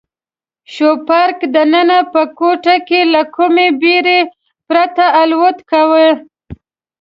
[0.73, 4.19] شوپرک دننه په کوټه کې له کومې بېرې
[4.67, 6.07] پرته الوت کاوه.